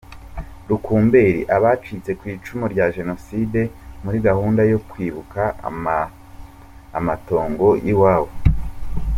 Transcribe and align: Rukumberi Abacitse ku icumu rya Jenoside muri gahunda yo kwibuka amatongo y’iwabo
Rukumberi 0.69 1.41
Abacitse 1.55 2.11
ku 2.19 2.23
icumu 2.35 2.65
rya 2.73 2.85
Jenoside 2.97 3.59
muri 4.03 4.17
gahunda 4.27 4.61
yo 4.71 4.79
kwibuka 4.89 5.41
amatongo 6.99 7.67
y’iwabo 7.85 8.31